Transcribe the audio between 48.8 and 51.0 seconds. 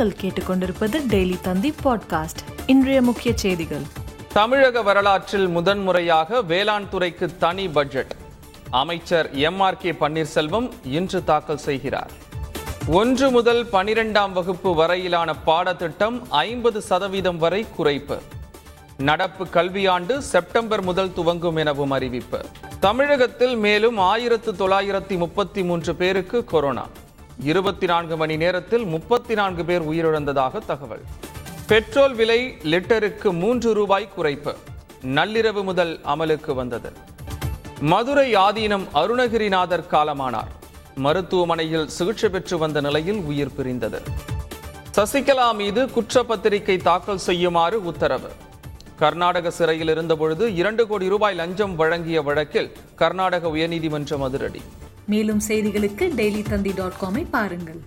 கர்நாடக சிறையில் இருந்தபொழுது இரண்டு